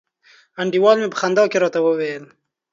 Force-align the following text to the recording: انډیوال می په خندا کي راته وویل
انډیوال 0.61 0.97
می 1.01 1.07
په 1.11 1.17
خندا 1.21 1.43
کي 1.51 1.57
راته 1.63 1.79
وویل 1.81 2.23